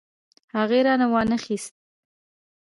[0.57, 1.79] هغې رانه وانه خيستې.